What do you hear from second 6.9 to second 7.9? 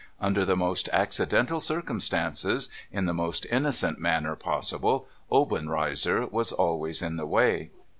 in the way.